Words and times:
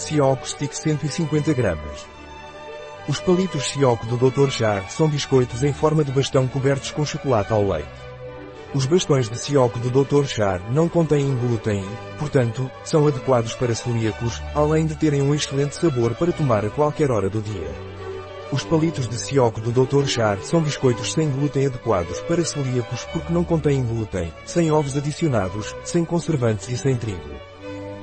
Sioco 0.00 0.48
Stick 0.48 0.72
150 0.72 1.52
gramas. 1.52 2.06
Os 3.06 3.20
palitos 3.20 3.68
Sioco 3.68 4.06
do 4.06 4.16
Dr. 4.16 4.48
Char 4.50 4.90
são 4.90 5.06
biscoitos 5.06 5.62
em 5.62 5.74
forma 5.74 6.02
de 6.02 6.10
bastão 6.10 6.48
cobertos 6.48 6.90
com 6.90 7.04
chocolate 7.04 7.52
ao 7.52 7.68
leite. 7.68 7.86
Os 8.74 8.86
bastões 8.86 9.28
de 9.28 9.38
Sioco 9.38 9.78
do 9.78 9.90
Dr. 9.90 10.24
Char 10.24 10.72
não 10.72 10.88
contêm 10.88 11.36
glúten, 11.36 11.84
portanto, 12.18 12.70
são 12.82 13.06
adequados 13.06 13.54
para 13.54 13.74
celíacos, 13.74 14.42
além 14.54 14.86
de 14.86 14.96
terem 14.96 15.20
um 15.20 15.34
excelente 15.34 15.76
sabor 15.76 16.14
para 16.14 16.32
tomar 16.32 16.64
a 16.64 16.70
qualquer 16.70 17.10
hora 17.10 17.28
do 17.28 17.42
dia. 17.42 17.70
Os 18.50 18.64
palitos 18.64 19.06
de 19.06 19.18
Sioco 19.18 19.60
do 19.60 19.70
Dr. 19.70 20.06
Char 20.06 20.38
são 20.38 20.62
biscoitos 20.62 21.12
sem 21.12 21.30
glúten 21.30 21.66
adequados 21.66 22.20
para 22.22 22.44
celíacos 22.44 23.04
porque 23.12 23.32
não 23.32 23.44
contêm 23.44 23.84
glúten, 23.84 24.32
sem 24.46 24.72
ovos 24.72 24.96
adicionados, 24.96 25.76
sem 25.84 26.06
conservantes 26.06 26.70
e 26.70 26.76
sem 26.76 26.96
trigo. 26.96 27.50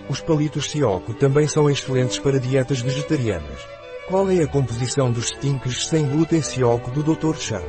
Os 0.10 0.22
palitos 0.22 0.72
Sioco 0.72 1.14
também 1.14 1.48
são 1.48 1.70
excelentes 1.70 2.18
para 2.18 2.40
dietas 2.40 2.80
vegetarianas. 2.80 3.60
Qual 4.08 4.30
é 4.32 4.42
a 4.42 4.48
composição 4.48 5.12
dos 5.12 5.28
stinks 5.28 5.90
sem 5.90 6.08
glúten 6.08 6.42
Sioco 6.42 6.90
do 6.92 7.04
Dr. 7.04 7.36
Char? 7.36 7.64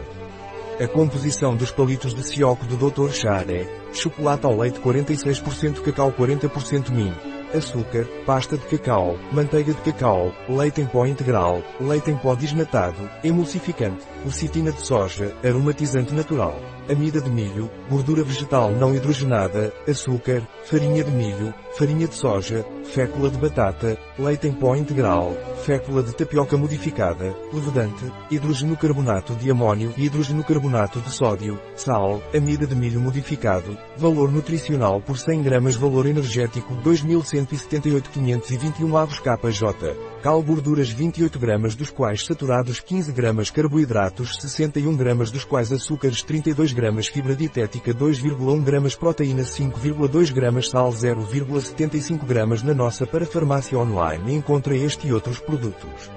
A 0.80 0.86
composição 0.86 1.56
dos 1.56 1.72
palitos 1.72 2.14
de 2.14 2.22
Sioco 2.22 2.64
do 2.64 2.76
Dr. 2.76 3.10
Char 3.10 3.50
é 3.50 3.66
chocolate 3.92 4.46
ao 4.46 4.56
leite 4.56 4.78
46% 4.78 5.82
cacau 5.82 6.12
40% 6.12 6.90
minho, 6.90 7.16
açúcar, 7.52 8.06
pasta 8.24 8.56
de 8.56 8.66
cacau, 8.66 9.18
manteiga 9.32 9.74
de 9.74 9.80
cacau, 9.80 10.32
leite 10.48 10.80
em 10.80 10.86
pó 10.86 11.06
integral, 11.06 11.60
leite 11.80 12.12
em 12.12 12.16
pó 12.16 12.36
desnatado, 12.36 13.10
emulsificante, 13.24 14.06
lecitina 14.24 14.70
de 14.70 14.80
soja, 14.86 15.34
aromatizante 15.42 16.14
natural, 16.14 16.56
amida 16.90 17.20
de 17.20 17.30
milho, 17.30 17.70
gordura 17.88 18.22
vegetal 18.22 18.70
não 18.72 18.94
hidrogenada, 18.94 19.72
açúcar, 19.86 20.42
farinha 20.64 21.04
de 21.04 21.10
milho, 21.10 21.54
farinha 21.76 22.08
de 22.08 22.14
soja, 22.14 22.64
fécula 22.84 23.30
de 23.30 23.38
batata, 23.38 23.98
leite 24.18 24.48
em 24.48 24.52
pó 24.52 24.74
integral, 24.74 25.36
fécula 25.64 26.02
de 26.02 26.14
tapioca 26.14 26.56
modificada, 26.56 27.34
levedante, 27.52 28.04
hidrogeno 28.30 28.76
carbonato 28.76 29.34
de 29.34 29.50
amônio 29.50 29.92
e 29.96 30.06
hidrogeno 30.06 30.42
carbonato 30.42 31.00
de 31.00 31.10
sódio, 31.10 31.60
sal, 31.76 32.22
amida 32.34 32.66
de 32.66 32.74
milho 32.74 33.00
modificado, 33.00 33.76
valor 33.96 34.32
nutricional 34.32 35.00
por 35.00 35.18
100 35.18 35.42
gramas 35.42 35.76
valor 35.76 36.06
energético 36.06 36.74
2178 36.76 38.10
521 38.10 38.96
avos 38.96 39.20
KJ, 39.20 39.96
cal 40.22 40.42
gorduras 40.42 40.90
28 40.90 41.38
gramas 41.38 41.74
dos 41.74 41.90
quais 41.90 42.24
saturados 42.24 42.80
15 42.80 43.12
gramas 43.12 43.50
carboidratos 43.50 44.36
61 44.40 44.96
gramas 44.96 45.30
dos 45.30 45.44
quais 45.44 45.72
açúcares 45.72 46.22
32 46.22 46.72
gramas 46.72 47.06
fibra 47.06 47.36
dietética 47.36 47.94
2,1 47.94 48.62
gramas 48.64 48.94
proteína 48.96 49.42
5,2 49.42 50.32
gramas 50.32 50.68
sal 50.70 50.90
0,75 50.90 52.24
gramas 52.26 52.62
na 52.62 52.74
nossa 52.74 53.06
para 53.06 53.24
farmácia 53.24 53.78
online 53.78 54.34
encontra 54.34 54.76
este 54.76 55.08
e 55.08 55.12
outros 55.12 55.38
produtos. 55.38 56.10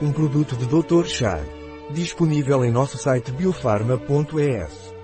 Um 0.00 0.12
produto 0.12 0.56
de 0.56 0.66
Dr. 0.66 1.06
Chá. 1.06 1.40
Disponível 1.90 2.64
em 2.64 2.70
nosso 2.70 2.98
site 2.98 3.32
biofarma.es. 3.32 4.97